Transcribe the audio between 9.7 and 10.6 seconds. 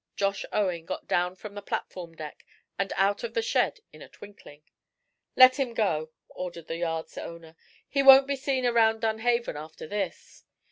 this.